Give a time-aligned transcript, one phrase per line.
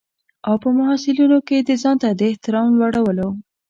[0.47, 3.27] او په محصلینو کې د ځانته د احترام لوړولو.